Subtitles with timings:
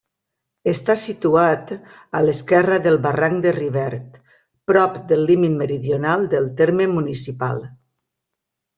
[0.69, 1.73] Està situat
[2.19, 4.19] a l'esquerra del barranc de Rivert,
[4.73, 7.67] prop del límit meridional del terme municipal.